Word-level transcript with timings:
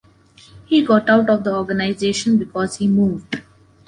He 0.65 0.83
got 0.83 1.07
out 1.11 1.29
of 1.29 1.43
the 1.43 1.53
organization 1.53 2.39
because 2.39 2.77
he 2.77 2.87
moved. 2.87 3.43